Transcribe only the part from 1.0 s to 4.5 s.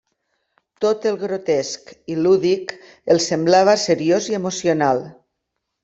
el grotesc i lúdic els semblava seriós i